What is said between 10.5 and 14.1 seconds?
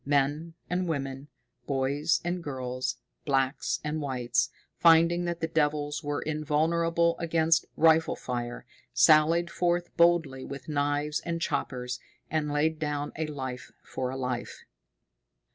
knives and choppers, and laid down a life for